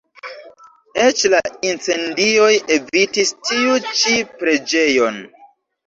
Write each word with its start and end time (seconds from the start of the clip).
Eĉ 1.03 1.21
la 1.33 1.41
incendioj 1.73 2.49
evitis 2.79 3.37
tiu 3.47 3.79
ĉi 3.95 4.19
preĝejon. 4.43 5.27